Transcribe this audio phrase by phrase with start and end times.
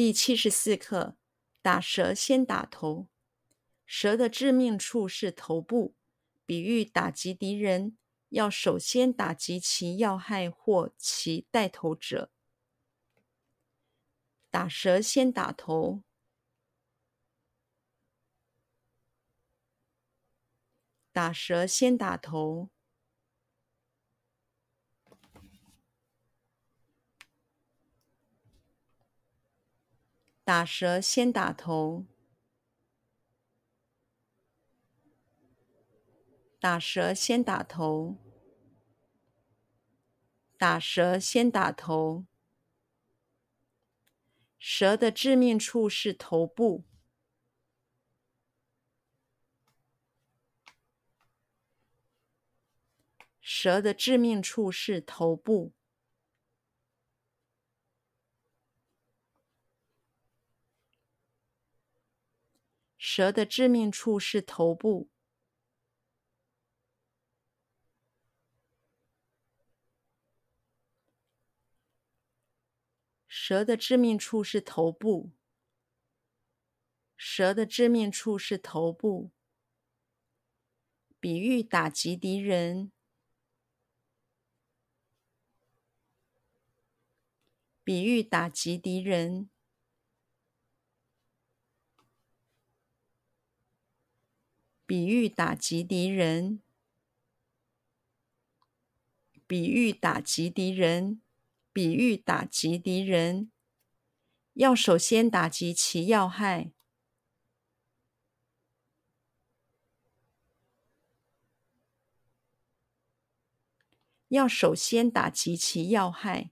[0.00, 1.18] 第七十四课：
[1.60, 3.08] 打蛇先打头。
[3.84, 5.94] 蛇的致命处是头部，
[6.46, 7.98] 比喻打击敌人，
[8.30, 12.30] 要首先打击其要害或其带头者。
[14.48, 16.02] 打蛇先打头。
[21.12, 22.70] 打蛇先打头。
[30.50, 32.06] 打蛇先打头。
[36.58, 38.16] 打蛇先打头。
[40.58, 42.26] 打蛇先打头。
[44.58, 46.82] 蛇的致命处是头部。
[53.40, 55.72] 蛇的致命处是头部。
[63.02, 65.08] 蛇的致命处是头部。
[73.26, 75.30] 蛇的致命处是头部。
[77.16, 79.30] 蛇的致命处是头部。
[81.18, 82.92] 比喻打击敌人。
[87.82, 89.48] 比喻打击敌人。
[94.90, 96.60] 比喻打击敌人。
[99.46, 101.22] 比喻打击敌人。
[101.72, 103.52] 比喻打击敌人。
[104.54, 106.72] 要首先打击其要害。
[114.26, 116.50] 要首先打击其要害。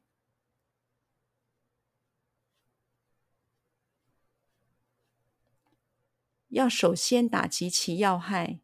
[6.49, 8.61] 要首先打击其要害。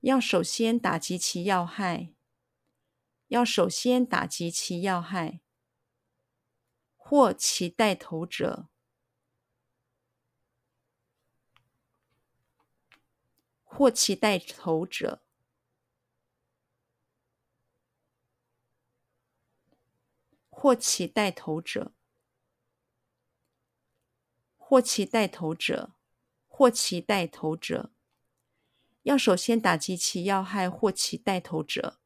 [0.00, 2.14] 要首先打击其要害。
[3.28, 5.40] 要首先打击其要害。
[6.96, 8.68] 或其带头者。
[13.62, 15.22] 或其带头者。
[20.62, 21.94] 或其带头者，
[24.58, 25.94] 或其带头者，
[26.48, 27.90] 或其带头者，
[29.04, 31.98] 要首先打击其要害或其带头者。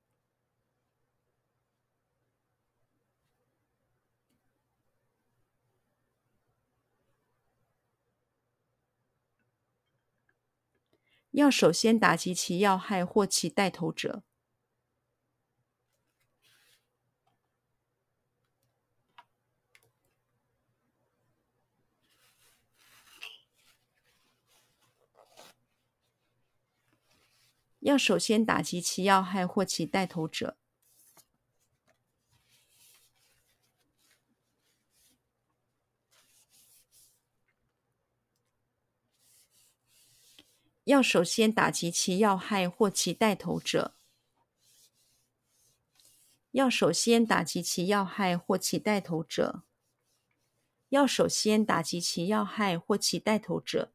[11.33, 14.23] 要首先打击其要害或其带头者。
[27.85, 30.57] 要首先打击其要害或其带头者。
[40.85, 43.95] 要首先打击其要害或其带头者。
[46.53, 49.63] 要首先打击其要害或其带头者。
[50.89, 53.93] 要首先打击其要害或其带头者。